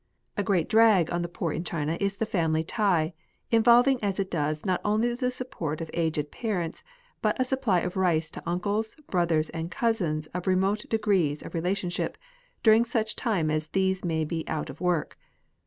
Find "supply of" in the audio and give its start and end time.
7.43-7.95